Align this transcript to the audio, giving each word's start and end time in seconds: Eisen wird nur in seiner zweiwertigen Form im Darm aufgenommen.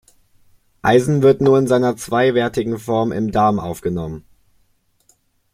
Eisen 0.81 1.21
wird 1.21 1.41
nur 1.41 1.59
in 1.59 1.67
seiner 1.67 1.95
zweiwertigen 1.95 2.79
Form 2.79 3.11
im 3.11 3.31
Darm 3.31 3.59
aufgenommen. 3.59 4.25